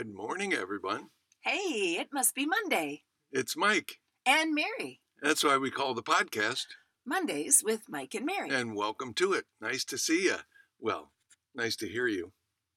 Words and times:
Good 0.00 0.14
morning, 0.14 0.54
everyone. 0.54 1.10
Hey, 1.42 1.98
it 2.00 2.08
must 2.10 2.34
be 2.34 2.46
Monday. 2.46 3.02
It's 3.32 3.54
Mike. 3.54 3.98
And 4.24 4.54
Mary. 4.54 5.02
That's 5.20 5.44
why 5.44 5.58
we 5.58 5.70
call 5.70 5.92
the 5.92 6.02
podcast. 6.02 6.68
Mondays 7.04 7.62
with 7.62 7.82
Mike 7.86 8.14
and 8.14 8.24
Mary. 8.24 8.48
And 8.48 8.74
welcome 8.74 9.12
to 9.16 9.34
it. 9.34 9.44
Nice 9.60 9.84
to 9.84 9.98
see 9.98 10.24
you. 10.24 10.36
Well, 10.78 11.12
nice 11.54 11.76
to 11.76 11.86
hear 11.86 12.06
you. 12.06 12.32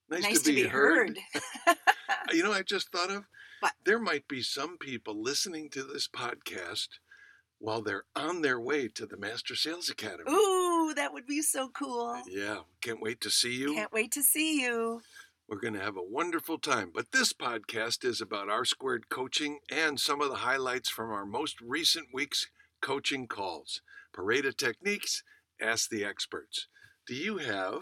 Nice, 0.10 0.42
to, 0.42 0.52
be, 0.52 0.64
heard. 0.64 1.18
you 2.34 2.44
know, 2.44 2.52
I 2.52 2.62
just 2.62 2.92
thought 2.92 3.10
of 3.10 3.24
What? 3.62 3.72
there 3.86 4.00
might 4.00 4.28
be 4.28 4.42
some 4.42 4.78
people 4.78 5.16
listening 5.24 5.70
to 5.70 5.84
this 5.86 6.10
podcast 6.10 6.90
while 7.58 7.82
they're 7.82 8.04
on 8.18 8.42
their 8.42 8.60
way 8.60 8.90
to 8.90 9.06
the 9.06 9.16
Master 9.16 9.56
Sales 9.56 9.90
Academy. 9.90 10.30
Ooh, 10.30 10.94
that 10.98 11.14
would 11.14 11.26
be 11.26 11.42
so 11.42 11.70
cool. 11.70 12.22
Yeah, 12.28 12.64
can't 12.82 13.02
wait 13.02 13.22
to 13.22 13.30
see 13.30 13.56
you. 13.56 13.76
Can't 13.76 13.94
wait 13.94 14.12
to 14.12 14.22
see 14.22 14.62
you. 14.62 15.00
We're 15.48 15.60
going 15.60 15.74
to 15.74 15.80
have 15.82 15.98
a 15.98 16.04
wonderful 16.04 16.58
time. 16.58 16.92
But 16.94 17.12
this 17.12 17.34
podcast 17.34 18.06
is 18.06 18.22
about 18.22 18.50
R 18.50 18.66
squared 18.66 19.10
coaching 19.10 19.60
and 19.72 20.00
some 20.00 20.22
of 20.22 20.30
the 20.30 20.38
highlights 20.38 20.90
from 20.90 21.12
our 21.12 21.26
most 21.26 21.60
recent 21.62 22.08
week's 22.14 22.48
coaching 22.82 23.28
calls. 23.28 23.82
Parade 24.14 24.46
of 24.46 24.58
techniques, 24.58 25.24
ask 25.62 25.90
the 25.90 26.06
experts. 26.06 26.68
Do 27.06 27.14
you 27.16 27.38
have 27.38 27.82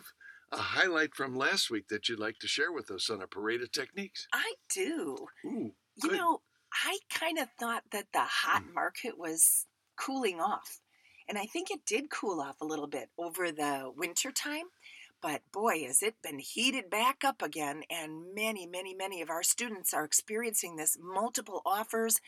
a 0.52 0.58
highlight 0.58 1.14
from 1.16 1.36
last 1.36 1.70
week 1.70 1.88
that 1.90 2.10
you'd 2.10 2.20
like 2.20 2.40
to 2.40 2.48
share 2.48 2.72
with 2.72 2.90
us 2.92 3.10
on 3.10 3.22
a 3.22 3.28
parade 3.28 3.62
of 3.62 3.72
techniques? 3.72 4.28
I 4.34 4.54
do. 4.74 5.28
Ooh, 5.46 5.74
You 6.04 6.12
know, 6.12 6.42
I 6.86 6.98
kind 7.14 7.38
of 7.38 7.48
thought 7.60 7.84
that 7.92 8.08
the 8.14 8.22
hot 8.24 8.64
Mm. 8.64 8.74
market 8.74 9.18
was 9.18 9.68
cooling 9.98 10.40
off. 10.40 10.80
And 11.28 11.38
I 11.38 11.46
think 11.46 11.70
it 11.70 11.86
did 11.86 12.10
cool 12.10 12.42
off 12.42 12.60
a 12.60 12.66
little 12.66 12.88
bit 12.88 13.10
over 13.18 13.52
the 13.52 13.92
winter 13.96 14.32
time. 14.32 14.66
But 15.22 15.42
boy, 15.52 15.84
has 15.86 16.02
it 16.02 16.16
been 16.24 16.40
heated 16.40 16.90
back 16.90 17.24
up 17.24 17.42
again. 17.42 17.84
And 17.90 18.34
many, 18.34 18.66
many, 18.66 18.96
many 18.96 19.22
of 19.22 19.30
our 19.30 19.44
students 19.44 19.94
are 19.94 20.04
experiencing 20.04 20.76
this 20.76 20.98
multiple 21.00 21.62
offers. 21.66 22.20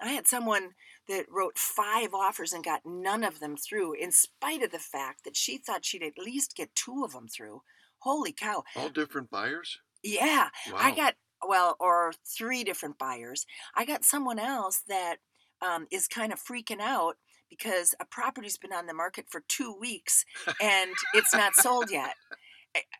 I 0.00 0.12
had 0.12 0.26
someone 0.26 0.70
that 1.08 1.26
wrote 1.28 1.58
five 1.58 2.14
offers 2.14 2.52
and 2.52 2.64
got 2.64 2.82
none 2.86 3.24
of 3.24 3.40
them 3.40 3.56
through, 3.56 3.94
in 3.94 4.12
spite 4.12 4.62
of 4.62 4.70
the 4.70 4.78
fact 4.78 5.24
that 5.24 5.36
she 5.36 5.58
thought 5.58 5.84
she'd 5.84 6.02
at 6.02 6.18
least 6.18 6.56
get 6.56 6.74
two 6.74 7.02
of 7.04 7.12
them 7.12 7.28
through. 7.28 7.62
Holy 7.98 8.32
cow. 8.32 8.64
All 8.76 8.88
different 8.88 9.30
buyers? 9.30 9.78
Yeah. 10.02 10.48
Wow. 10.72 10.78
I 10.78 10.94
got 10.94 11.14
well, 11.46 11.76
or 11.80 12.12
three 12.26 12.64
different 12.64 12.98
buyers. 12.98 13.46
I 13.74 13.84
got 13.84 14.04
someone 14.04 14.38
else 14.38 14.82
that 14.88 15.16
um, 15.62 15.86
is 15.90 16.06
kind 16.06 16.32
of 16.32 16.42
freaking 16.42 16.80
out 16.80 17.16
because 17.50 17.94
a 18.00 18.04
property's 18.04 18.58
been 18.58 18.72
on 18.72 18.86
the 18.86 18.94
market 18.94 19.26
for 19.28 19.42
two 19.48 19.74
weeks 19.78 20.24
and 20.62 20.92
it's 21.14 21.34
not 21.34 21.54
sold 21.56 21.90
yet. 21.90 22.14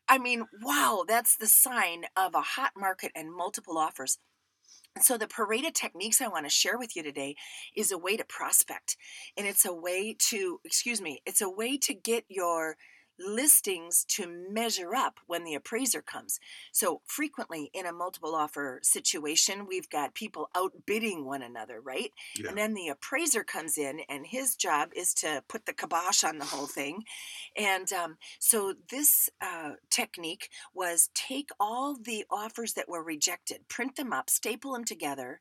I- 0.09 0.19
mean, 0.19 0.47
wow, 0.63 1.05
that's 1.07 1.37
the 1.37 1.47
sign 1.47 2.05
of 2.17 2.35
a 2.35 2.41
hot 2.41 2.73
market 2.77 3.13
and 3.15 3.33
multiple 3.33 3.79
offers. 3.79 4.19
And 4.97 5.05
so 5.05 5.17
the 5.17 5.29
parade 5.29 5.65
of 5.65 5.73
techniques 5.73 6.21
I 6.21 6.29
want 6.29 6.47
to 6.47 6.51
share 6.51 6.77
with 6.77 6.97
you 6.97 7.03
today 7.03 7.37
is 7.77 7.93
a 7.93 7.99
way 7.99 8.17
to 8.17 8.25
prospect. 8.25 8.97
And 9.37 9.47
it's 9.47 9.65
a 9.65 9.73
way 9.73 10.17
to, 10.31 10.61
excuse 10.65 11.01
me, 11.01 11.23
it's 11.25 11.41
a 11.41 11.49
way 11.49 11.79
to 11.79 11.95
get 11.95 12.25
your 12.29 12.77
listings 13.21 14.05
to 14.09 14.27
measure 14.27 14.95
up 14.95 15.21
when 15.27 15.45
the 15.45 15.55
appraiser 15.55 16.03
comes. 16.03 16.41
So 16.73 17.03
frequently 17.05 17.71
in 17.75 17.87
a 17.87 17.93
multiple 17.93 18.35
offer 18.35 18.81
situation, 18.83 19.67
we've 19.67 19.89
got 19.89 20.15
people 20.15 20.49
outbidding 20.57 21.25
one 21.25 21.43
another, 21.43 21.81
right? 21.81 22.13
Yeah. 22.37 22.49
And 22.49 22.59
then 22.59 22.75
the 22.75 22.89
appraiser 22.89 23.45
comes 23.45 23.77
in, 23.79 24.01
and 24.09 24.27
his 24.27 24.57
job 24.57 24.91
is 24.95 25.15
to 25.15 25.43
put 25.49 25.67
the 25.67 25.73
kibosh 25.73 26.25
on 26.25 26.39
the 26.39 26.45
whole 26.45 26.67
thing. 26.67 27.05
And 27.57 27.93
um, 27.93 28.17
so 28.39 28.75
this 28.91 29.29
uh, 29.41 29.73
technique 29.91 30.49
was 30.75 31.11
take 31.15 31.51
all 31.59 31.97
the 31.97 32.25
offers 32.31 32.75
that 32.75 32.89
were 32.89 33.03
rejected, 33.03 33.69
print 33.69 33.97
them 33.97 34.13
up, 34.13 34.31
staple 34.31 34.73
them 34.73 34.85
together. 34.85 35.41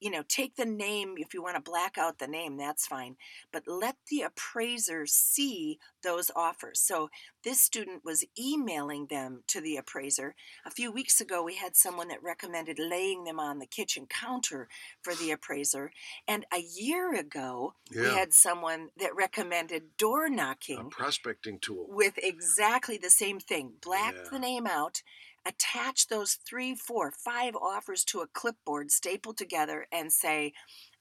You 0.00 0.10
know, 0.10 0.22
take 0.26 0.56
the 0.56 0.64
name, 0.64 1.14
if 1.18 1.34
you 1.34 1.42
want 1.42 1.56
to 1.56 1.70
black 1.70 1.98
out 1.98 2.18
the 2.18 2.26
name, 2.26 2.56
that's 2.56 2.86
fine. 2.86 3.16
But 3.52 3.64
let 3.66 3.96
the 4.10 4.22
appraiser 4.22 5.04
see 5.06 5.78
those 6.02 6.30
offers. 6.34 6.80
So 6.80 7.10
this 7.44 7.60
student 7.60 8.02
was 8.04 8.24
emailing 8.38 9.06
them 9.06 9.42
to 9.48 9.60
the 9.60 9.76
appraiser. 9.76 10.34
A 10.64 10.70
few 10.70 10.90
weeks 10.90 11.20
ago, 11.20 11.42
we 11.42 11.56
had 11.56 11.76
someone 11.76 12.08
that 12.08 12.22
recommended 12.22 12.78
laying 12.78 13.24
them 13.24 13.38
on 13.38 13.58
the 13.58 13.66
kitchen 13.66 14.06
counter 14.06 14.68
for 15.02 15.14
the 15.14 15.30
appraiser. 15.30 15.92
And 16.26 16.46
a 16.52 16.60
year 16.60 17.14
ago, 17.14 17.74
we 17.94 18.06
had 18.14 18.32
someone 18.32 18.88
that 18.98 19.14
recommended 19.14 19.96
door 19.98 20.26
A 20.26 20.30
knocking 20.30 20.88
prospecting 20.90 21.58
tool. 21.58 21.86
with 21.88 22.14
exactly 22.16 22.96
the 22.96 23.10
same 23.10 23.38
thing. 23.38 23.74
Black 23.82 24.14
Yeah. 24.14 24.28
the 24.30 24.38
name 24.38 24.66
out, 24.66 25.02
attach 25.46 26.08
those 26.08 26.34
three, 26.34 26.74
four, 26.74 27.10
five 27.10 27.54
offers 27.56 28.04
to 28.04 28.20
a 28.20 28.26
clipboard, 28.26 28.90
staple 28.90 29.34
together, 29.34 29.86
and 29.92 30.12
say, 30.12 30.52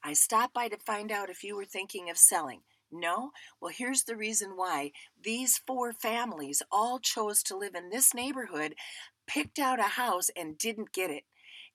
I 0.03 0.13
stopped 0.13 0.53
by 0.53 0.69
to 0.69 0.77
find 0.77 1.11
out 1.11 1.29
if 1.29 1.43
you 1.43 1.55
were 1.55 1.65
thinking 1.65 2.09
of 2.09 2.17
selling. 2.17 2.61
No? 2.91 3.31
Well, 3.61 3.71
here's 3.75 4.03
the 4.03 4.15
reason 4.15 4.51
why. 4.55 4.91
These 5.21 5.61
four 5.67 5.93
families 5.93 6.63
all 6.71 6.99
chose 6.99 7.43
to 7.43 7.57
live 7.57 7.75
in 7.75 7.89
this 7.89 8.13
neighborhood, 8.13 8.75
picked 9.27 9.59
out 9.59 9.79
a 9.79 9.83
house, 9.83 10.29
and 10.35 10.57
didn't 10.57 10.93
get 10.93 11.11
it. 11.11 11.23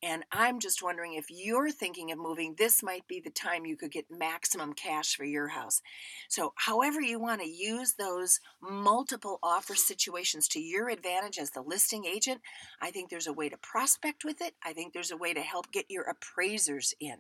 And 0.05 0.23
I'm 0.31 0.61
just 0.61 0.83
wondering 0.83 1.15
if 1.15 1.31
you're 1.31 1.71
thinking 1.71 2.13
of 2.13 2.19
moving, 2.19 2.57
this 2.59 2.83
might 2.83 3.09
be 3.09 3.21
the 3.21 3.31
time 3.31 3.65
you 3.65 3.75
could 3.75 3.91
get 3.91 4.05
maximum 4.11 4.75
cash 4.75 5.17
for 5.17 5.25
your 5.25 5.49
house. 5.49 5.81
So, 6.29 6.53
however, 6.57 7.01
you 7.01 7.19
want 7.19 7.41
to 7.41 7.49
use 7.49 7.95
those 7.95 8.39
multiple 8.61 9.39
offer 9.43 9.75
situations 9.75 10.47
to 10.49 10.61
your 10.61 10.91
advantage 10.91 11.39
as 11.39 11.53
the 11.53 11.63
listing 11.63 12.05
agent, 12.05 12.43
I 12.83 12.91
think 12.91 13.09
there's 13.09 13.27
a 13.27 13.33
way 13.33 13.49
to 13.49 13.57
prospect 13.57 14.27
with 14.27 14.43
it. 14.43 14.53
I 14.63 14.75
think 14.75 14.93
there's 14.93 15.11
a 15.11 15.17
way 15.17 15.33
to 15.33 15.41
help 15.41 15.73
get 15.73 15.87
your 15.89 16.05
appraisers 16.05 16.93
in. 17.01 17.17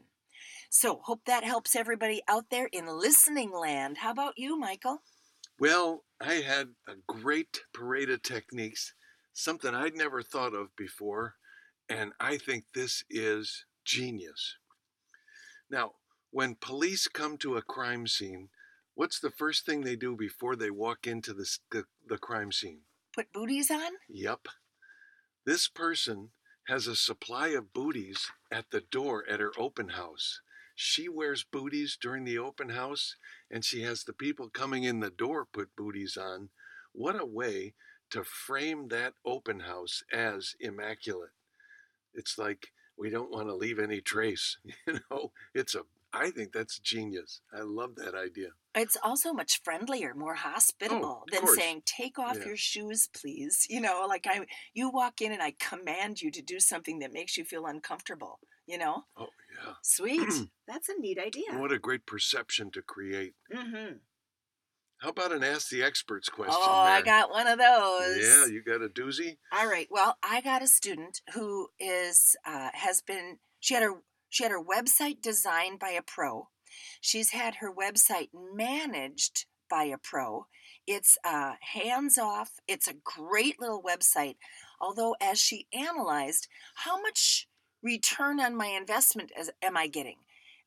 So, 0.68 1.00
hope 1.04 1.24
that 1.24 1.42
helps 1.42 1.74
everybody 1.74 2.20
out 2.28 2.50
there 2.50 2.68
in 2.70 2.86
listening 2.86 3.50
land. 3.50 3.96
How 3.96 4.10
about 4.10 4.34
you, 4.36 4.58
Michael? 4.58 4.98
Well, 5.58 6.04
I 6.20 6.34
had 6.34 6.68
a 6.86 6.96
great 7.06 7.62
parade 7.72 8.10
of 8.10 8.20
techniques, 8.20 8.92
something 9.32 9.74
I'd 9.74 9.96
never 9.96 10.20
thought 10.20 10.52
of 10.54 10.76
before, 10.76 11.36
and 11.88 12.12
I 12.20 12.38
think 12.38 12.64
this 12.74 13.04
is 13.10 13.64
genius. 13.84 14.56
Now, 15.70 15.92
when 16.30 16.56
police 16.60 17.08
come 17.08 17.36
to 17.38 17.56
a 17.56 17.62
crime 17.62 18.06
scene, 18.06 18.48
what's 18.94 19.20
the 19.20 19.30
first 19.30 19.66
thing 19.66 19.82
they 19.82 19.96
do 19.96 20.16
before 20.16 20.56
they 20.56 20.70
walk 20.70 21.06
into 21.06 21.32
the, 21.32 21.48
the, 21.70 21.84
the 22.08 22.18
crime 22.18 22.52
scene? 22.52 22.80
Put 23.14 23.32
booties 23.32 23.70
on? 23.70 23.92
Yep. 24.08 24.48
This 25.46 25.68
person 25.68 26.30
has 26.68 26.86
a 26.86 26.96
supply 26.96 27.48
of 27.48 27.72
booties 27.72 28.30
at 28.50 28.70
the 28.70 28.80
door 28.80 29.24
at 29.28 29.40
her 29.40 29.52
open 29.58 29.90
house. 29.90 30.40
She 30.74 31.08
wears 31.08 31.44
booties 31.44 31.96
during 32.00 32.24
the 32.24 32.38
open 32.38 32.70
house, 32.70 33.14
and 33.50 33.64
she 33.64 33.82
has 33.82 34.02
the 34.02 34.12
people 34.12 34.48
coming 34.48 34.82
in 34.82 35.00
the 35.00 35.10
door 35.10 35.44
put 35.44 35.76
booties 35.76 36.16
on. 36.16 36.48
What 36.92 37.20
a 37.20 37.26
way 37.26 37.74
to 38.10 38.24
frame 38.24 38.88
that 38.88 39.14
open 39.24 39.60
house 39.60 40.02
as 40.12 40.54
immaculate. 40.58 41.30
It's 42.14 42.38
like 42.38 42.68
we 42.96 43.10
don't 43.10 43.30
want 43.30 43.48
to 43.48 43.54
leave 43.54 43.78
any 43.78 44.00
trace. 44.00 44.58
You 44.86 45.00
know, 45.10 45.32
it's 45.54 45.74
a, 45.74 45.82
I 46.12 46.30
think 46.30 46.52
that's 46.52 46.78
genius. 46.78 47.40
I 47.52 47.60
love 47.62 47.96
that 47.96 48.14
idea. 48.14 48.50
It's 48.74 48.96
also 49.02 49.32
much 49.32 49.62
friendlier, 49.62 50.14
more 50.14 50.34
hospitable 50.34 51.24
than 51.30 51.42
Oh, 51.42 51.46
course. 51.46 51.56
saying, 51.56 51.82
"Take 51.86 52.18
off 52.18 52.36
Yeah. 52.38 52.46
your 52.48 52.56
shoes, 52.56 53.08
please." 53.14 53.66
You 53.70 53.80
know, 53.80 54.04
like 54.08 54.26
I, 54.26 54.46
you 54.74 54.90
walk 54.90 55.20
in 55.20 55.32
and 55.32 55.42
I 55.42 55.54
command 55.58 56.20
you 56.22 56.30
to 56.32 56.42
do 56.42 56.58
something 56.60 56.98
that 57.00 57.12
makes 57.12 57.36
you 57.36 57.44
feel 57.44 57.66
uncomfortable. 57.66 58.40
You 58.66 58.78
know, 58.78 59.04
Oh, 59.16 59.28
yeah. 59.56 59.74
sweet. 59.82 60.18
That's 60.66 60.88
a 60.88 60.94
neat 60.98 61.18
idea. 61.18 61.52
What 61.58 61.72
a 61.72 61.78
great 61.78 62.06
perception 62.06 62.70
to 62.72 62.82
create. 62.82 63.34
Mm-hmm. 63.52 63.98
How 65.04 65.10
about 65.10 65.32
an 65.32 65.44
Ask 65.44 65.68
the 65.68 65.82
Experts 65.82 66.30
question? 66.30 66.56
Oh, 66.56 66.72
I 66.72 67.02
got 67.02 67.30
one 67.30 67.46
of 67.46 67.58
those. 67.58 68.16
Yeah, 68.26 68.46
you 68.46 68.62
got 68.64 68.80
a 68.80 68.88
doozy? 68.88 69.36
All 69.52 69.68
right. 69.68 69.86
Well, 69.90 70.16
I 70.22 70.40
got 70.40 70.62
a 70.62 70.66
student 70.66 71.20
who 71.34 71.68
is 71.78 72.34
uh, 72.46 72.70
has 72.72 73.02
been 73.02 73.36
she 73.60 73.74
had 73.74 73.82
her 73.82 73.96
she 74.30 74.44
had 74.44 74.50
her 74.50 74.64
website 74.64 75.20
designed 75.20 75.78
by 75.78 75.90
a 75.90 76.00
pro. 76.00 76.48
She's 77.02 77.32
had 77.32 77.56
her 77.56 77.70
website 77.70 78.30
managed 78.32 79.44
by 79.68 79.84
a 79.84 79.98
pro. 79.98 80.46
It's 80.86 81.18
uh, 81.22 81.56
hands 81.60 82.16
off. 82.16 82.52
It's 82.66 82.88
a 82.88 82.94
great 82.94 83.60
little 83.60 83.82
website. 83.82 84.36
Although, 84.80 85.16
as 85.20 85.38
she 85.38 85.66
analyzed, 85.74 86.48
how 86.76 86.98
much 87.02 87.46
return 87.82 88.40
on 88.40 88.56
my 88.56 88.68
investment 88.68 89.32
am 89.60 89.76
I 89.76 89.86
getting? 89.86 90.16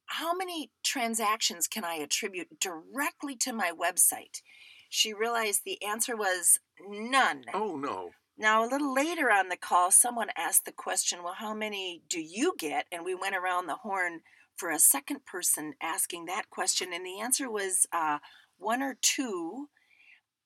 How 0.07 0.33
many 0.33 0.71
transactions 0.83 1.67
can 1.67 1.83
I 1.83 1.95
attribute 1.95 2.59
directly 2.59 3.35
to 3.37 3.53
my 3.53 3.71
website? 3.71 4.41
She 4.89 5.13
realized 5.13 5.61
the 5.65 5.81
answer 5.83 6.15
was 6.15 6.59
none. 6.87 7.43
Oh, 7.53 7.75
no. 7.75 8.11
Now, 8.37 8.63
a 8.63 8.69
little 8.69 8.93
later 8.93 9.31
on 9.31 9.49
the 9.49 9.57
call, 9.57 9.91
someone 9.91 10.29
asked 10.37 10.65
the 10.65 10.71
question, 10.71 11.23
Well, 11.23 11.35
how 11.37 11.53
many 11.53 12.03
do 12.07 12.21
you 12.21 12.53
get? 12.57 12.85
And 12.91 13.03
we 13.03 13.15
went 13.15 13.35
around 13.35 13.67
the 13.67 13.75
horn 13.75 14.21
for 14.55 14.69
a 14.69 14.79
second 14.79 15.25
person 15.25 15.73
asking 15.81 16.25
that 16.25 16.49
question. 16.49 16.93
And 16.93 17.05
the 17.05 17.19
answer 17.19 17.49
was 17.49 17.85
uh, 17.91 18.19
one 18.57 18.81
or 18.81 18.97
two, 19.01 19.69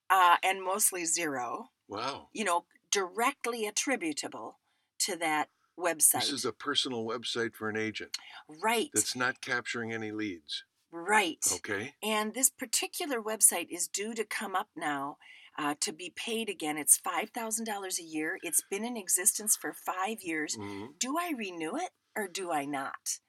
uh, 0.09 0.37
and 0.43 0.63
mostly 0.63 1.05
zero, 1.05 1.69
Wow. 1.87 2.29
you 2.33 2.43
know, 2.45 2.65
directly 2.91 3.65
attributable 3.67 4.59
to 4.99 5.15
that 5.17 5.49
website. 5.79 6.21
This 6.21 6.31
is 6.31 6.45
a 6.45 6.51
personal 6.53 7.05
website 7.05 7.55
for 7.55 7.69
an 7.69 7.77
agent 7.77 8.17
right. 8.61 8.89
that's 8.93 9.15
not 9.15 9.41
capturing 9.41 9.91
any 9.93 10.11
leads. 10.11 10.63
right. 10.91 11.39
Okay. 11.55 11.93
And 12.03 12.33
this 12.33 12.49
particular 12.49 13.21
website 13.21 13.67
is 13.69 13.87
due 13.87 14.13
to 14.13 14.25
come 14.25 14.55
up 14.55 14.67
now 14.75 15.17
uh, 15.57 15.75
to 15.81 15.91
be 15.93 16.11
paid 16.15 16.49
again. 16.49 16.77
It's 16.77 16.99
$5,000 16.99 17.99
a 17.99 18.03
year. 18.03 18.37
It's 18.43 18.61
been 18.69 18.83
in 18.85 18.97
existence 18.97 19.55
for 19.55 19.73
five 19.73 20.21
years. 20.21 20.57
Mhm. 20.57 20.97
Do 20.99 21.17
I 21.17 21.33
renew 21.37 21.75
it 21.77 21.91
or 22.15 22.27
do 22.27 22.51
I 22.51 22.65
not? 22.65 23.19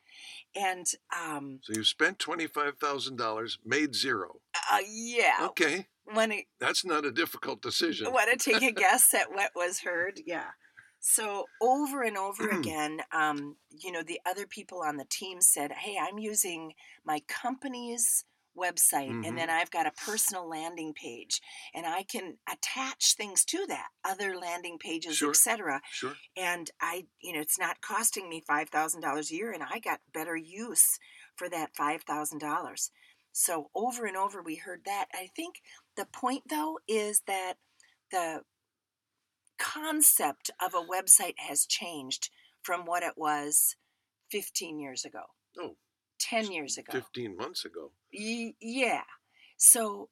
And 0.55 0.87
um, 1.17 1.61
So 1.63 1.73
you 1.73 1.85
spent 1.85 2.19
$25,000, 2.19 3.59
made 3.65 3.95
zero. 3.95 4.41
uh, 4.71 4.79
yeah, 4.87 5.39
Okay. 5.51 5.87
to 6.07 6.47
That's 6.61 6.85
not 6.85 7.05
a 7.05 7.11
difficult 7.13 7.63
decision. 7.63 8.13
want 8.13 8.31
to 8.31 8.37
take 8.53 8.63
a 8.63 8.73
guess 8.83 9.15
at 9.15 9.33
what 9.33 9.53
was 9.55 9.81
heard? 9.81 10.21
Yeah. 10.27 10.51
So 11.05 11.51
over 11.61 12.03
and 12.03 12.17
over 12.17 12.51
again, 12.53 13.03
um, 13.11 13.57
you 13.71 13.91
know, 13.91 14.03
the 14.05 14.21
other 14.25 14.47
people 14.47 14.83
on 14.83 14.97
the 14.97 15.05
team 15.05 15.41
said, 15.41 15.73
"Hey, 15.73 15.99
I'm 15.99 16.19
using 16.19 16.75
my 17.05 17.21
company's 17.29 18.25
website, 18.57 19.15
Mhm. 19.15 19.25
and 19.25 19.37
then 19.37 19.51
I've 19.51 19.71
got 19.71 19.87
a 19.87 19.93
personal 19.93 20.49
landing 20.49 20.95
page, 20.95 21.41
and 21.75 21.87
I 21.87 22.05
can 22.05 22.39
attach 22.49 23.15
things 23.17 23.45
to 23.47 23.67
that, 23.67 23.89
other 24.05 24.37
landing 24.39 24.79
pages, 24.79 25.17
Sure. 25.17 25.33
etc. 25.33 25.83
Sure. 25.91 26.21
And 26.37 26.71
I, 26.81 27.09
you 27.21 27.33
know, 27.33 27.41
it's 27.41 27.59
not 27.59 27.81
costing 27.81 28.29
me 28.29 28.41
five 28.41 28.69
thousand 28.71 29.01
dollars 29.01 29.31
a 29.31 29.35
year, 29.35 29.53
and 29.53 29.63
I 29.65 29.81
got 29.81 30.01
better 30.13 30.37
use 30.37 30.99
for 31.37 31.49
that 31.51 31.75
five 31.77 32.05
thousand 32.05 32.39
dollars. 32.39 32.91
So 33.33 33.71
over 33.75 34.05
and 34.07 34.17
over, 34.17 34.43
we 34.43 34.57
heard 34.57 34.85
that. 34.85 35.09
I 35.13 35.31
think 35.35 35.63
the 35.97 36.07
point, 36.07 36.45
though, 36.49 36.79
is 36.87 37.23
that 37.27 37.55
the 38.11 38.45
concept 39.63 40.51
of 40.61 40.75
a 40.75 40.83
website 40.85 41.35
has 41.39 41.67
changed 41.67 42.31
from 42.63 42.85
what 42.85 43.03
it 43.03 43.15
was 43.17 43.77
15 44.31 44.79
years 44.81 45.05
ago, 45.05 45.23
Oh, 45.59 45.77
10 46.21 46.51
years 46.53 46.79
ago. 46.79 46.93
15 46.93 47.37
months 47.37 47.65
ago. 47.65 47.93
Y- 48.13 48.55
yeah. 48.61 49.05
So, 49.57 50.09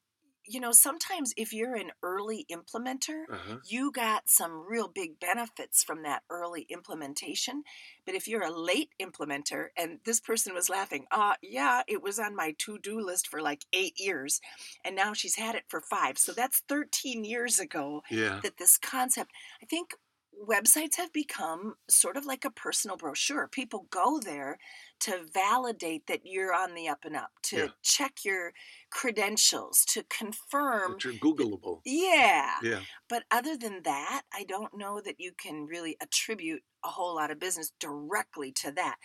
you 0.50 0.60
know, 0.60 0.72
sometimes 0.72 1.32
if 1.36 1.52
you're 1.52 1.76
an 1.76 1.92
early 2.02 2.46
implementer, 2.50 3.24
Uh-huh. 3.30 3.58
you 3.62 3.92
got 3.92 4.28
some 4.28 4.52
real 4.66 4.88
big 4.88 5.20
benefits 5.20 5.84
from 5.84 6.02
that 6.02 6.22
early 6.30 6.62
implementation. 6.68 7.62
But 8.04 8.14
if 8.14 8.26
you're 8.28 8.42
a 8.44 8.50
late 8.50 8.90
implementer, 9.00 9.68
and 9.76 10.00
this 10.04 10.20
person 10.20 10.54
was 10.54 10.68
laughing, 10.68 11.06
uh, 11.10 11.34
yeah, 11.42 11.82
it 11.86 12.02
was 12.02 12.18
on 12.18 12.34
my 12.34 12.54
to 12.58 12.78
do 12.78 13.00
list 13.00 13.28
for 13.28 13.40
like 13.40 13.64
eight 13.72 13.98
years, 13.98 14.40
and 14.84 14.96
now 14.96 15.12
she's 15.12 15.36
had 15.36 15.54
it 15.54 15.64
for 15.68 15.80
five. 15.80 16.18
So 16.18 16.32
that's 16.32 16.62
13 16.68 17.24
years 17.24 17.60
ago 17.60 18.02
Yeah. 18.10 18.40
that 18.42 18.56
this 18.58 18.76
concept, 18.78 19.30
I 19.62 19.66
think 19.66 19.94
websites 20.40 20.96
have 20.96 21.12
become 21.12 21.74
sort 21.88 22.16
of 22.16 22.24
like 22.24 22.44
a 22.44 22.50
personal 22.50 22.96
brochure. 22.96 23.48
People 23.48 23.86
go 23.90 24.18
there 24.18 24.58
to 25.00 25.26
validate 25.32 26.06
that 26.06 26.20
you're 26.24 26.54
on 26.54 26.74
the 26.74 26.88
up 26.88 27.04
and 27.04 27.16
up, 27.16 27.30
to 27.42 27.56
Yeah. 27.56 27.68
check 27.82 28.24
your 28.24 28.52
credentials, 28.90 29.84
to 29.86 30.02
confirm. 30.04 30.92
But 30.92 31.04
you're 31.04 31.12
Googleable. 31.14 31.80
Yeah. 31.84 32.56
Yeah. 32.62 32.80
But 33.08 33.24
other 33.30 33.56
than 33.56 33.82
that, 33.82 34.22
I 34.32 34.44
don't 34.44 34.76
know 34.76 35.00
that 35.00 35.20
you 35.20 35.32
can 35.32 35.66
really 35.66 35.96
attribute 36.00 36.62
a 36.84 36.88
whole 36.88 37.14
lot 37.14 37.30
of 37.30 37.38
business 37.38 37.72
directly 37.78 38.52
to 38.52 38.72
that. 38.72 38.96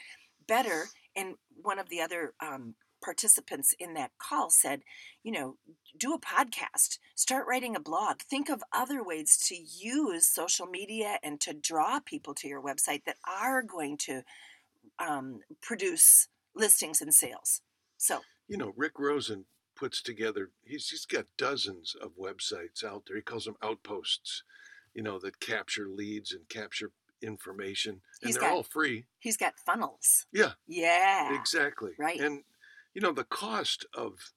Better, 0.48 0.86
and 1.16 1.36
one 1.50 1.80
of 1.80 1.90
the 1.90 2.02
other 2.02 2.34
um, 2.40 2.76
participants 3.06 3.74
in 3.80 3.94
that 3.94 4.12
call 4.18 4.50
said, 4.50 4.82
you 5.24 5.32
know, 5.32 5.56
do 5.98 6.14
a 6.14 6.20
podcast, 6.20 6.98
start 7.16 7.46
writing 7.48 7.76
a 7.76 7.80
blog, 7.80 8.20
think 8.20 8.50
of 8.50 8.64
other 8.74 9.04
ways 9.04 9.38
to 9.48 9.56
use 9.56 10.28
social 10.28 10.66
media 10.66 11.18
and 11.24 11.40
to 11.40 11.54
draw 11.54 12.00
people 12.00 12.34
to 12.34 12.48
your 12.48 12.62
website 12.62 13.04
that 13.06 13.18
are 13.26 13.62
going 13.62 13.96
to 13.98 14.24
um, 15.00 15.40
produce 15.62 16.28
listings 16.56 17.00
and 17.02 17.14
sales. 17.14 17.62
So, 17.98 18.20
You 18.48 18.58
know, 18.58 18.74
Rick 18.76 18.94
Rosen 19.00 19.46
puts 19.76 20.02
together, 20.02 20.50
he's, 20.64 20.90
he's 20.90 21.06
got 21.06 21.26
dozens 21.38 21.96
of 22.02 22.12
websites 22.18 22.84
out 22.84 23.04
there. 23.08 23.18
He 23.18 23.22
calls 23.22 23.46
them 23.46 23.56
outposts, 23.62 24.44
you 24.94 25.04
know, 25.04 25.20
that 25.20 25.40
capture 25.40 25.88
leads 25.88 26.32
and 26.34 26.48
capture 26.50 26.92
information. 27.22 28.02
And 28.22 28.28
He's 28.28 28.36
they're 28.36 28.50
got- 28.50 28.52
all 28.56 28.64
free. 28.64 29.06
he's 29.20 29.38
got 29.38 29.54
funnels. 29.66 30.26
Yeah. 30.34 30.52
Yeah. 30.68 31.38
Exactly. 31.40 31.92
Right. 31.98 32.20
And, 32.20 32.44
you 32.96 33.02
know, 33.02 33.12
the 33.12 33.24
cost 33.26 33.86
of 33.94 34.32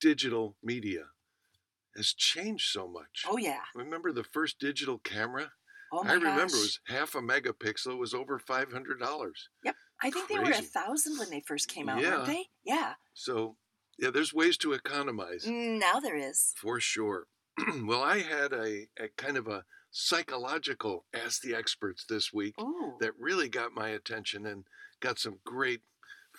digital 0.00 0.56
media 0.62 1.04
has 1.96 2.12
changed 2.12 2.68
so 2.70 2.86
much. 2.88 3.24
Oh, 3.28 3.36
yeah. 3.38 3.60
Remember 3.74 4.12
the 4.12 4.24
first 4.24 4.58
digital 4.58 4.98
camera? 4.98 5.52
Oh, 5.92 6.02
my 6.04 6.10
I 6.10 6.14
remember 6.14 6.40
gosh. 6.40 6.52
it 6.52 6.56
was 6.56 6.80
half 6.88 7.14
a 7.14 7.20
megapixel. 7.20 7.92
It 7.92 7.98
was 7.98 8.14
over 8.14 8.38
$500. 8.38 9.30
Yep. 9.64 9.74
I 10.02 10.10
think 10.10 10.28
they 10.28 10.38
were 10.38 10.50
a 10.50 10.62
thousand 10.62 11.18
when 11.18 11.30
they 11.30 11.40
first 11.40 11.68
came 11.68 11.88
out, 11.88 12.00
Yeah. 12.00 12.16
weren't 12.18 12.26
they? 12.26 12.44
Yeah. 12.64 12.94
So, 13.14 13.56
yeah, 13.98 14.10
there's 14.10 14.32
ways 14.32 14.56
to 14.58 14.72
economize 14.72 15.44
mm, 15.44 15.78
Now 15.78 16.00
there 16.00 16.16
is. 16.16 16.52
for 16.56 16.80
sure. 16.80 17.26
well, 17.84 18.02
I 18.02 18.20
had 18.20 18.52
a, 18.52 18.86
a 18.98 19.08
kind 19.16 19.36
of 19.36 19.46
a 19.46 19.64
psychological 19.90 21.04
Ask 21.14 21.42
the 21.42 21.54
Experts 21.54 22.04
this 22.08 22.32
week 22.32 22.54
Ooh. 22.60 22.94
that 23.00 23.12
really 23.18 23.48
got 23.48 23.72
my 23.74 23.90
attention 23.90 24.46
and 24.46 24.64
got 25.00 25.18
some 25.18 25.38
great 25.44 25.80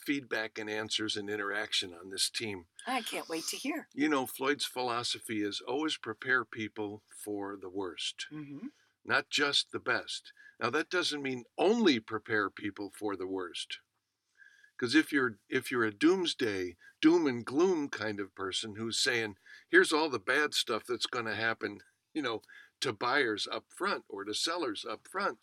feedback 0.05 0.57
and 0.57 0.69
answers 0.69 1.15
and 1.17 1.29
interaction 1.29 1.93
on 1.93 2.09
this 2.09 2.29
team. 2.29 2.65
I 2.87 3.01
can't 3.01 3.29
wait 3.29 3.45
to 3.47 3.57
hear. 3.57 3.87
You 3.93 4.09
know, 4.09 4.25
Floyd's 4.25 4.65
philosophy 4.65 5.41
is 5.43 5.61
always 5.67 5.97
prepare 5.97 6.43
people 6.45 7.03
for 7.23 7.57
the 7.59 7.69
worst, 7.69 8.25
Mm-hmm. 8.33 8.67
not 9.05 9.29
just 9.29 9.71
the 9.71 9.79
best. 9.79 10.33
Now 10.59 10.69
that 10.71 10.89
doesn't 10.89 11.21
mean 11.23 11.43
only 11.57 11.99
prepare 11.99 12.49
people 12.49 12.91
for 12.97 13.15
the 13.15 13.27
worst. 13.27 13.79
Because 14.77 14.95
if 14.95 15.11
you're 15.11 15.37
if 15.49 15.69
you're 15.71 15.85
a 15.85 15.93
doomsday, 15.93 16.75
doom 17.01 17.27
and 17.27 17.45
gloom 17.45 17.87
kind 17.89 18.19
of 18.19 18.33
person 18.35 18.75
who's 18.77 18.97
saying, 18.99 19.35
here's 19.69 19.91
all 19.93 20.09
the 20.09 20.19
bad 20.19 20.53
stuff 20.53 20.83
that's 20.87 21.05
going 21.05 21.25
to 21.25 21.35
happen, 21.35 21.79
you 22.13 22.21
know, 22.21 22.41
to 22.81 22.91
buyers 22.91 23.47
up 23.51 23.65
front 23.69 24.03
or 24.09 24.23
to 24.23 24.33
sellers 24.33 24.83
up 24.89 25.01
front, 25.11 25.37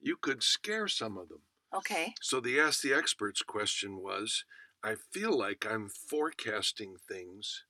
you 0.00 0.16
could 0.16 0.42
scare 0.44 0.86
some 0.86 1.18
of 1.18 1.28
them. 1.28 1.40
Okay. 1.74 2.14
So 2.20 2.40
the 2.40 2.58
Ask 2.58 2.82
the 2.82 2.94
Experts 2.94 3.42
question 3.42 3.98
was 4.02 4.44
I 4.82 4.94
feel 5.12 5.36
like 5.36 5.66
I'm 5.68 5.88
forecasting 5.88 6.96
things 7.08 7.64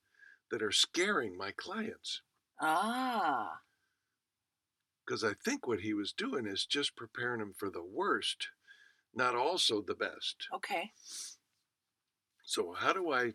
that 0.51 0.63
are 0.63 0.73
scaring 0.73 1.37
my 1.37 1.53
clients. 1.53 2.23
Ah. 2.61 3.61
Because 5.07 5.25
I 5.25 5.33
think 5.33 5.67
what 5.67 5.81
he 5.81 5.95
was 5.95 6.13
doing 6.13 6.47
is 6.47 6.67
just 6.67 6.97
preparing 6.97 7.41
them 7.41 7.55
for 7.57 7.71
the 7.71 7.83
worst, 7.83 8.49
not 9.15 9.35
also 9.35 9.81
the 9.81 9.95
best. 9.95 10.47
Okay. 10.55 10.93
So 12.45 12.75
how 12.77 12.93
do 12.93 13.13
I 13.13 13.35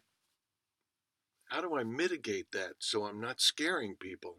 how 1.49 1.61
do 1.61 1.75
I 1.75 1.83
mitigate 1.83 2.51
that 2.51 2.73
so 2.79 3.05
I'm 3.05 3.21
not 3.21 3.39
scaring 3.39 3.95
people 3.99 4.37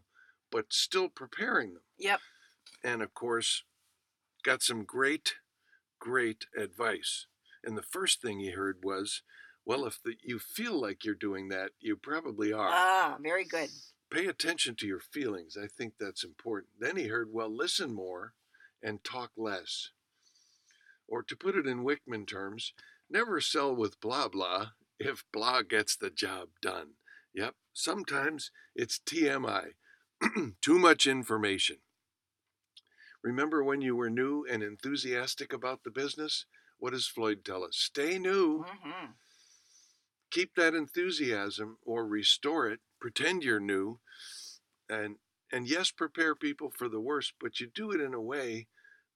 but 0.51 0.71
still 0.71 1.09
preparing 1.09 1.73
them? 1.73 1.83
Yep. 1.97 2.19
And 2.83 3.01
of 3.01 3.13
course, 3.13 3.63
got 4.43 4.61
some 4.61 4.83
great 4.83 5.33
great 5.99 6.45
advice. 6.57 7.27
And 7.63 7.77
the 7.77 7.83
first 7.83 8.21
thing 8.21 8.39
he 8.39 8.51
heard 8.51 8.79
was, 8.83 9.21
well, 9.65 9.85
if 9.85 10.01
the, 10.03 10.15
you 10.23 10.39
feel 10.39 10.79
like 10.79 11.03
you're 11.03 11.15
doing 11.15 11.49
that, 11.49 11.71
you 11.79 11.95
probably 11.95 12.53
are. 12.53 12.69
Ah, 12.71 13.17
very 13.21 13.45
good. 13.45 13.69
Pay 14.11 14.27
attention 14.27 14.75
to 14.75 14.87
your 14.87 14.99
feelings. 14.99 15.57
I 15.61 15.67
think 15.67 15.93
that's 15.99 16.23
important. 16.23 16.73
Then 16.79 16.95
he 16.95 17.07
heard, 17.07 17.29
well, 17.31 17.53
listen 17.53 17.93
more 17.93 18.33
and 18.83 19.03
talk 19.03 19.31
less. 19.35 19.89
Or 21.07 21.23
to 21.23 21.35
put 21.35 21.55
it 21.55 21.65
in 21.65 21.83
Wickman 21.83 22.27
terms, 22.27 22.73
never 23.09 23.41
sell 23.41 23.75
with 23.75 23.99
blah 23.99 24.27
blah 24.27 24.67
if 24.99 25.23
blah 25.33 25.61
gets 25.63 25.95
the 25.95 26.09
job 26.09 26.49
done. 26.61 26.91
Yep, 27.33 27.55
sometimes 27.73 28.51
it's 28.75 28.99
TMI, 28.99 29.71
too 30.61 30.79
much 30.79 31.05
information. 31.05 31.77
Remember 33.25 33.63
when 33.63 33.81
you 33.81 33.95
were 33.95 34.09
new 34.11 34.45
and 34.49 34.61
enthusiastic 34.61 35.51
about 35.51 35.83
the 35.83 35.89
business? 35.89 36.45
What 36.77 36.93
does 36.93 37.07
Floyd 37.07 37.43
tell 37.43 37.63
us? 37.63 37.75
Stay 37.75 38.19
new 38.19 38.63
Mm-hmm. 38.65 39.11
keep 40.31 40.55
that 40.55 40.73
enthusiasm 40.75 41.77
or 41.83 42.05
restore 42.05 42.67
it 42.69 42.79
pretend 42.99 43.43
you're 43.43 43.59
new 43.59 43.99
and 44.89 45.15
and 45.51 45.67
yes 45.67 45.91
prepare 45.91 46.35
people 46.35 46.71
for 46.77 46.89
the 46.89 46.99
worst 46.99 47.33
but 47.39 47.59
you 47.59 47.67
do 47.73 47.91
it 47.91 48.01
in 48.01 48.13
a 48.13 48.21
way 48.21 48.67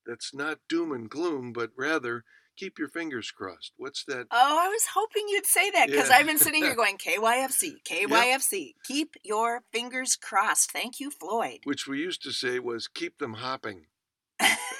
that's 0.05 0.33
not 0.33 0.59
doom 0.69 0.91
and 0.91 1.09
gloom 1.09 1.51
but 1.51 1.71
rather 1.77 2.23
keep 2.55 2.77
your 2.79 2.87
fingers 2.89 3.31
crossed 3.31 3.73
what's 3.77 4.03
that 4.05 4.27
Oh, 4.31 4.57
I 4.61 4.67
was 4.69 4.85
hoping 4.93 5.25
you'd 5.27 5.45
say 5.45 5.69
that 5.71 5.87
because 5.87 6.09
Yeah. 6.09 6.15
I've 6.17 6.25
been 6.27 6.37
sitting 6.39 6.63
here 6.63 6.75
going 6.83 6.97
KYFC, 6.97 7.73
KYFC. 7.89 8.73
Keep 8.85 9.15
your 9.23 9.63
fingers 9.73 10.15
crossed. 10.15 10.71
Thank 10.71 10.99
you, 10.99 11.09
Floyd. 11.11 11.59
which 11.63 11.87
we 11.87 11.99
used 11.99 12.21
to 12.23 12.31
say 12.31 12.59
was 12.59 12.87
keep 12.87 13.17
them 13.17 13.33
hopping 13.35 13.87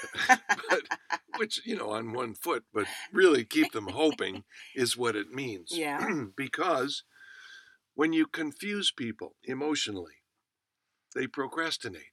but 0.28 0.82
which 1.38 1.60
you 1.64 1.76
know 1.76 1.90
on 1.90 2.12
one 2.12 2.34
foot 2.34 2.64
but 2.72 2.86
really 3.12 3.44
keep 3.44 3.72
them 3.72 3.88
hoping 3.88 4.44
is 4.74 4.96
what 4.96 5.16
it 5.16 5.30
means 5.30 5.70
Yeah. 5.74 6.06
because 6.36 7.04
when 7.94 8.12
you 8.12 8.26
confuse 8.26 8.90
people 8.92 9.36
emotionally 9.44 10.14
they 11.14 11.26
procrastinate 11.26 12.12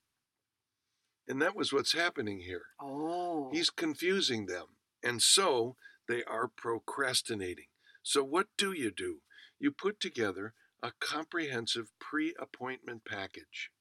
And 1.27 1.41
that 1.41 1.55
was 1.55 1.73
what's 1.73 1.93
happening 1.93 2.39
here. 2.39 2.63
Oh. 2.81 3.49
He's 3.51 3.69
confusing 3.69 4.45
them. 4.45 4.67
And 5.03 5.21
so 5.21 5.75
they 6.07 6.23
are 6.23 6.47
procrastinating. 6.47 7.67
So, 8.01 8.23
what 8.23 8.47
do 8.57 8.71
you 8.71 8.91
do? 8.91 9.21
You 9.59 9.71
put 9.71 9.99
together 9.99 10.53
a 10.81 10.91
comprehensive 10.99 11.91
pre 11.99 12.33
appointment 12.39 13.03
package 13.05 13.71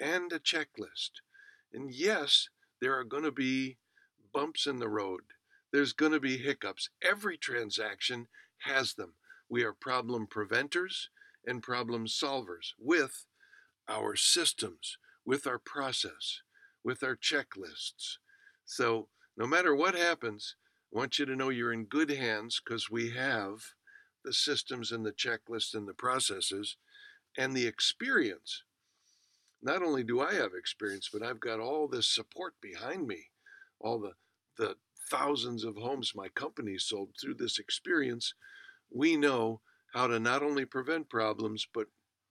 and 0.00 0.32
a 0.32 0.40
checklist. 0.40 1.22
And 1.72 1.92
yes, 1.94 2.48
there 2.80 2.98
are 2.98 3.04
going 3.04 3.24
to 3.24 3.32
be 3.32 3.76
bumps 4.32 4.66
in 4.66 4.78
the 4.78 4.88
road, 4.88 5.20
there's 5.72 5.92
going 5.92 6.12
to 6.12 6.20
be 6.20 6.38
hiccups. 6.38 6.88
Every 7.02 7.36
transaction 7.36 8.28
has 8.58 8.94
them. 8.94 9.14
We 9.48 9.64
are 9.64 9.72
problem 9.72 10.26
preventers 10.26 11.10
and 11.46 11.62
problem 11.62 12.06
solvers 12.06 12.72
with 12.78 13.26
our 13.88 14.16
systems, 14.16 14.98
with 15.24 15.46
our 15.46 15.58
process, 15.58 16.42
with 16.84 17.02
our 17.02 17.16
checklists. 17.16 18.16
So, 18.64 19.08
no 19.36 19.46
matter 19.46 19.74
what 19.74 19.94
happens, 19.94 20.56
I 20.92 20.98
want 20.98 21.18
you 21.18 21.26
to 21.26 21.36
know 21.36 21.48
you're 21.48 21.72
in 21.72 21.84
good 21.84 22.10
hands 22.10 22.60
because 22.62 22.90
we 22.90 23.10
have 23.10 23.62
the 24.24 24.32
systems 24.32 24.90
and 24.92 25.06
the 25.06 25.12
checklists 25.12 25.74
and 25.74 25.86
the 25.86 25.94
processes 25.94 26.76
and 27.36 27.54
the 27.54 27.66
experience. 27.66 28.62
Not 29.62 29.82
only 29.82 30.04
do 30.04 30.20
I 30.20 30.34
have 30.34 30.52
experience, 30.54 31.08
but 31.12 31.22
I've 31.22 31.40
got 31.40 31.60
all 31.60 31.88
this 31.88 32.06
support 32.06 32.54
behind 32.60 33.06
me, 33.06 33.26
all 33.80 33.98
the, 33.98 34.12
the 34.56 34.76
thousands 35.10 35.64
of 35.64 35.76
homes 35.76 36.12
my 36.14 36.28
company 36.28 36.78
sold 36.78 37.10
through 37.20 37.34
this 37.34 37.58
experience. 37.58 38.34
We 38.90 39.16
know 39.16 39.60
how 39.94 40.06
to 40.06 40.20
not 40.20 40.42
only 40.42 40.64
prevent 40.64 41.08
problems, 41.08 41.66
but 41.72 41.86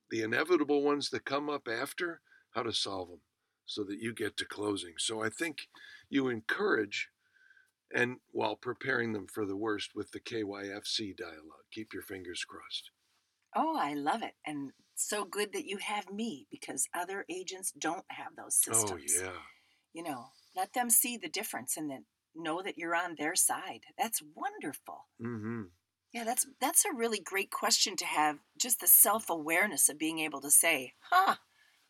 the 0.10 0.22
inevitable 0.22 0.84
ones 0.84 1.10
that 1.10 1.25
come 1.25 1.50
up 1.50 1.67
after, 1.67 2.22
how 2.51 2.63
to 2.63 2.74
solve 2.74 3.10
them 3.10 3.22
so 3.65 3.84
that 3.84 4.00
you 4.00 4.13
get 4.13 4.38
to 4.38 4.46
closing. 4.46 4.93
So 4.98 5.22
I 5.22 5.29
think 5.29 5.67
you 6.10 6.29
encourage 6.29 7.10
and 7.93 8.17
while 8.31 8.55
preparing 8.55 9.13
them 9.13 9.27
for 9.27 9.46
the 9.46 9.55
worst 9.55 9.91
with 9.96 10.12
the 10.12 10.19
KYFC 10.19 11.15
dialogue. 11.15 11.65
Keep 11.72 11.93
your 11.93 12.03
fingers 12.03 12.43
crossed. 12.43 12.91
Oh, 13.55 13.77
I 13.77 13.93
love 13.93 14.24
it. 14.24 14.34
And 14.46 14.72
so 14.98 15.25
good 15.25 15.54
that 15.54 15.66
you 15.66 15.77
have 15.77 16.12
me 16.12 16.48
because 16.51 16.88
other 16.94 17.25
agents 17.30 17.72
don't 17.77 18.06
have 18.10 18.36
those 18.36 18.56
systems. 18.56 19.16
Oh, 19.20 19.25
yeah. 19.25 19.32
You 19.94 20.04
know, 20.04 20.27
let 20.56 20.74
them 20.74 20.89
see 20.89 21.18
the 21.18 21.30
difference 21.30 21.77
and 21.77 21.89
then 21.89 22.06
know 22.36 22.62
that 22.62 22.77
you're 22.77 22.96
on 22.96 23.16
their 23.18 23.36
side. 23.36 23.82
That's 23.98 24.22
wonderful. 24.36 25.08
Mm-hmm. 25.22 25.63
Yeah, 26.13 26.24
that's 26.24 26.48
that's 26.62 26.86
a 26.86 26.96
really 26.96 27.20
great 27.20 27.51
question 27.51 27.96
to 27.98 28.06
have. 28.06 28.38
Just 28.60 28.80
the 28.80 28.88
self-awareness 28.88 29.89
of 29.89 30.00
being 30.00 30.20
able 30.20 30.42
to 30.42 30.50
say, 30.50 30.94
"Huh, 31.12 31.36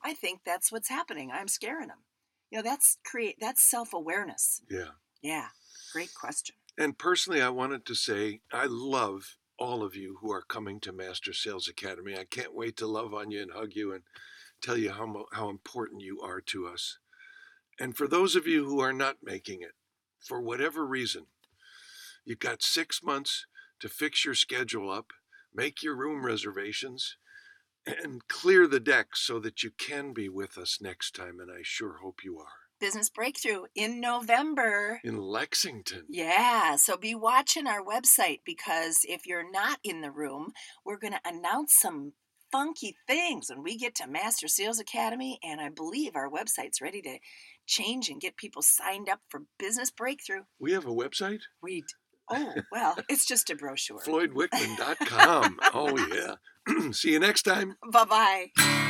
I 0.04 0.14
think 0.14 0.42
that's 0.46 0.72
what's 0.72 0.90
happening. 0.90 1.32
I'm 1.32 1.48
scaring 1.48 1.88
them." 1.88 2.04
You 2.50 2.58
know, 2.58 2.64
that's 2.64 2.98
create 3.06 3.38
that's 3.40 3.62
self-awareness. 3.70 4.64
Yeah. 4.70 4.92
Yeah. 5.22 5.48
Great 5.94 6.14
question. 6.14 6.56
And 6.78 6.98
personally, 6.98 7.42
I 7.42 7.50
wanted 7.50 7.86
to 7.86 7.96
say 7.96 8.42
I 8.52 8.66
love 8.66 9.38
all 9.60 9.84
of 9.84 9.96
you 9.96 10.18
who 10.22 10.32
are 10.32 10.42
coming 10.42 10.80
to 10.82 10.92
Master 10.92 11.34
Sales 11.34 11.68
Academy. 11.68 12.18
I 12.18 12.26
can't 12.26 12.56
wait 12.56 12.78
to 12.78 12.88
love 12.88 13.14
on 13.14 13.32
you 13.32 13.42
and 13.42 13.52
hug 13.52 13.74
you 13.74 13.94
and 13.94 14.04
tell 14.62 14.78
you 14.78 14.92
how, 14.92 15.26
how 15.34 15.50
important 15.50 16.02
you 16.02 16.22
are 16.22 16.42
to 16.42 16.68
us. 16.68 17.00
And 17.80 17.96
for 17.96 18.08
those 18.08 18.36
of 18.36 18.48
you 18.48 18.66
who 18.66 18.80
are 18.80 18.94
not 18.94 19.18
making 19.24 19.62
it, 19.62 19.74
for 20.20 20.42
whatever 20.42 20.86
reason, 20.86 21.28
you've 22.26 22.40
got 22.40 22.64
six 22.64 23.04
months 23.04 23.46
to 23.80 23.90
fix 23.90 24.26
your 24.26 24.34
schedule 24.34 24.92
up, 24.92 25.12
make 25.54 25.84
your 25.84 25.96
room 25.96 26.26
reservations, 26.26 27.18
and 27.86 28.28
clear 28.28 28.68
the 28.68 28.80
deck 28.80 29.16
so 29.16 29.40
that 29.40 29.64
you 29.64 29.72
can 29.72 30.12
be 30.14 30.28
with 30.28 30.58
us 30.58 30.80
next 30.82 31.16
time. 31.16 31.40
And 31.40 31.52
I 31.52 31.62
sure 31.62 31.98
hope 32.02 32.24
you 32.24 32.40
are. 32.40 32.57
Business 32.80 33.10
Breakthrough 33.10 33.64
in 33.76 34.00
November. 34.00 35.00
In 35.04 35.18
Lexington. 35.18 36.04
Yeah, 36.10 36.76
so 36.76 36.98
be 36.98 37.16
watching 37.16 37.68
our 37.68 37.84
website 37.84 38.40
because 38.46 39.00
if 39.04 39.26
you're 39.26 39.50
not 39.50 39.80
in 39.84 40.02
the 40.02 40.12
room, 40.12 40.52
we're 40.86 40.98
going 41.00 41.14
to 41.14 41.22
announce 41.26 41.76
some 41.80 42.14
funky 42.52 42.96
things 43.08 43.50
when 43.50 43.64
we 43.64 43.78
get 43.78 43.96
to 43.96 44.08
Master 44.08 44.48
Sales 44.48 44.80
Academy. 44.80 45.40
And 45.44 45.60
I 45.60 45.70
believe 45.70 46.16
our 46.16 46.30
website's 46.30 46.82
ready 46.82 47.02
to 47.02 47.18
change 47.66 48.10
and 48.10 48.22
get 48.22 48.38
people 48.38 48.62
signed 48.62 49.10
up 49.10 49.20
for 49.30 49.44
Business 49.60 49.92
Breakthrough. 49.92 50.44
We 50.60 50.72
have 50.74 50.86
a 50.86 50.94
website? 50.94 51.42
We 51.62 51.84
Oh, 52.30 52.54
well, 52.72 52.98
it's 53.10 53.26
just 53.26 53.50
a 53.50 53.56
brochure. 53.56 54.00
FloydWickman.com. 54.00 55.60
oh, 55.74 55.98
yeah. 56.14 56.92
See 56.92 57.14
you 57.14 57.20
next 57.20 57.44
time. 57.44 57.76
Bye 57.92 58.04
bye. 58.58 58.84